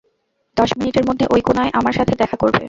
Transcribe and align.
দশ 0.57 0.69
মিনিটের 0.77 1.05
মধ্যে 1.05 1.25
ঐ 1.31 1.37
কোণায় 1.41 1.71
আমার 1.73 1.93
সাথে 1.93 2.13
দেখা 2.15 2.37
করবে। 2.37 2.59